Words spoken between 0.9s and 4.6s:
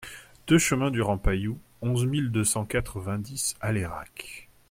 Rampaillou, onze mille deux cent quatre-vingt-dix Alairac